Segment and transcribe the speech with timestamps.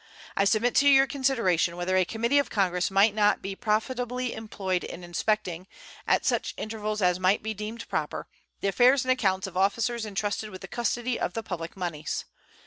[0.35, 4.83] I submit to your consideration whether a committee of Congress might not be profitably employed
[4.83, 5.67] in inspecting,
[6.07, 8.27] at such intervals as might be deemed proper,
[8.61, 12.25] the affairs and accounts of officers intrusted with the custody of the public moneys.